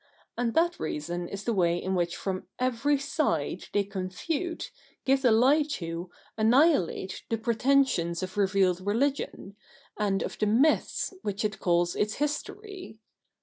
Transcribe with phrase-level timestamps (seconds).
[0.35, 4.71] And that reason is the way in which from every side they confute,
[5.05, 9.55] give the lie to, annihilate, the pretensions of revealed religion,
[9.95, 12.97] and of the myths which it calls its history.